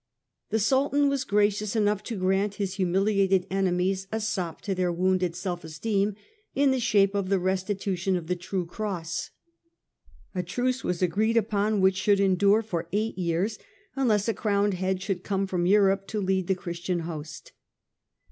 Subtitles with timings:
[0.49, 5.35] The Sultan was gracious enough to grant his humiliated enemies a sop to their wounded
[5.35, 6.15] self esteem
[6.55, 9.29] in the shape of the restitution of the true Cross.
[10.33, 13.59] A truce was agreed upon which should endure for eight years,
[13.95, 17.51] unless a crowned head should come from Europe to lead the Christian host.